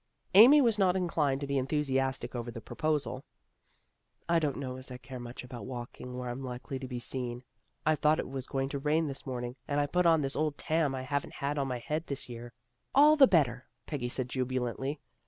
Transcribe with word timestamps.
Amy 0.33 0.61
was 0.61 0.79
not 0.79 0.95
inclined 0.95 1.39
to 1.39 1.45
be 1.45 1.59
enthusiastic 1.59 2.33
over 2.33 2.49
the 2.49 2.59
proposal." 2.59 3.23
I 4.27 4.39
don't 4.39 4.55
know 4.55 4.77
as 4.77 4.89
I 4.89 4.97
care 4.97 5.19
much 5.19 5.43
about 5.43 5.67
walking 5.67 6.17
where 6.17 6.27
I'm 6.31 6.41
likely 6.41 6.79
to 6.79 6.87
be 6.87 6.97
seen. 6.97 7.43
I 7.85 7.93
thought 7.93 8.17
it 8.17 8.27
was 8.27 8.47
going 8.47 8.69
to 8.69 8.79
rain 8.79 9.05
this 9.05 9.27
morning, 9.27 9.55
and 9.67 9.79
I 9.79 9.85
put 9.85 10.07
on 10.07 10.21
this 10.21 10.35
old 10.35 10.57
tarn 10.57 10.95
I 10.95 11.03
haven't 11.03 11.35
had 11.35 11.59
on 11.59 11.67
my 11.67 11.77
head 11.77 12.07
this 12.07 12.27
year."" 12.27 12.51
All 12.95 13.15
the 13.15 13.27
better," 13.27 13.67
Peggy 13.85 14.09
said 14.09 14.27
jubilantly. 14.27 14.99